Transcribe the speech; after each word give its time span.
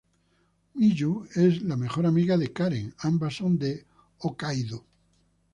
Miyu 0.73 1.27
es 1.35 1.61
la 1.61 1.77
mejor 1.77 2.07
amiga 2.07 2.35
de 2.35 2.51
Karen, 2.51 2.91
ambas 3.01 3.35
son 3.35 3.59
de 3.59 3.85
Hokkaido. 4.17 4.83